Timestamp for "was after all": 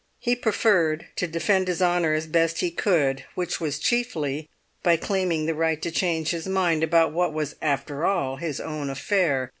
7.33-8.37